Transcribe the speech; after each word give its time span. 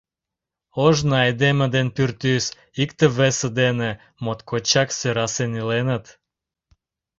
—Ожно 0.85 1.13
айдеме 1.23 1.67
ден 1.75 1.87
пӱртӱс 1.95 2.45
икте-весе 2.83 3.47
дене 3.59 3.91
моткочак 4.23 4.89
сӧрасен 4.99 5.51
иленыт. 5.61 6.05